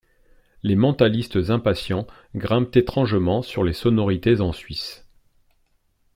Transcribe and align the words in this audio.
Les 0.63 0.73
mentalistes 0.75 1.37
impatients 1.51 2.07
grimpent 2.33 2.75
étrangement 2.75 3.43
sur 3.43 3.63
les 3.63 3.73
sonorités 3.73 4.41
en 4.41 4.51
Suisse. 4.51 5.05